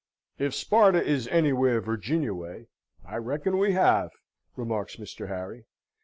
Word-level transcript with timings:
"If 0.39 0.55
Sparta 0.55 0.99
is 0.99 1.27
anywhere 1.27 1.79
Virginia 1.79 2.33
way, 2.33 2.69
I 3.05 3.17
reckon 3.17 3.59
we 3.59 3.73
have," 3.73 4.09
remarks 4.55 4.95
Mr. 4.95 5.27
Harry. 5.27 5.65